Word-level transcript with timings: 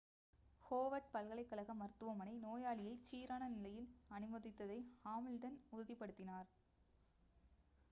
Howard 0.63 1.09
பல்கலைக்கழக 1.11 1.73
மருத்துவமனை 1.73 2.33
நோயாளியைச் 2.39 3.05
சீரான 3.09 3.49
நிலையில் 3.49 3.87
அனுமதித்ததை 4.11 4.79
ஹாமில்டன் 5.05 5.59
உறுதிப்படுத்தினார் 5.71 6.51